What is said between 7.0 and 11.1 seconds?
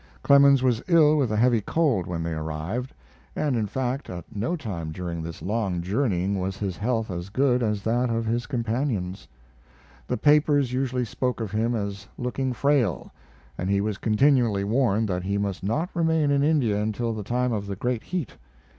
as good as that of his companions. The papers usually